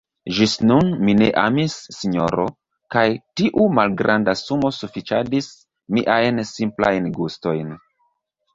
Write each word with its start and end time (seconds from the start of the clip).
Ĝis 0.35 0.53
nun, 0.69 0.87
mi 1.09 1.13
ne 1.17 1.27
amis, 1.41 1.75
sinjoro, 1.97 2.45
kaj 2.95 3.03
tiu 3.41 3.67
malgranda 3.81 4.35
sumo 4.41 4.73
sufiĉadis 4.81 5.53
miajn 5.99 6.45
simplajn 6.57 7.15
gustojn. 7.23 7.73